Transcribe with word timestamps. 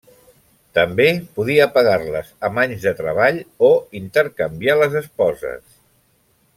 També 0.77 1.05
podia 1.35 1.67
pagar-les 1.75 2.31
amb 2.49 2.63
anys 2.63 2.87
de 2.87 2.93
treball 3.03 3.37
o 3.71 3.71
intercanviar 4.03 4.79
les 4.83 5.01
esposes. 5.05 5.65